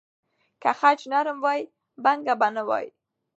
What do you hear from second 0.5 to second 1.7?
که خج نرم وای،